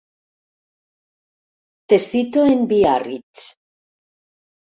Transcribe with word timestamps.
Te 1.91 1.99
cito 2.05 2.45
en 2.53 2.63
Biarritz. 2.71 3.45